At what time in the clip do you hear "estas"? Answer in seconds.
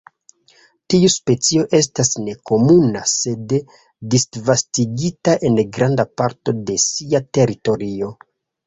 1.81-2.09